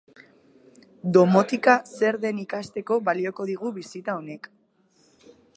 [1.17, 4.55] Domotika zer den ikasteko balioko digu bisita honek.